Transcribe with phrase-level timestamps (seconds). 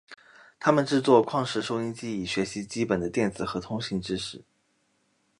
[0.59, 4.43] 他们制作矿石收音机以学习基本的电子和通信知识。